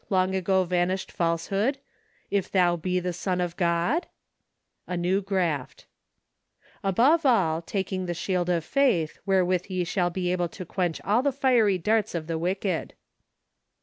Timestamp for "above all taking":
6.93-8.07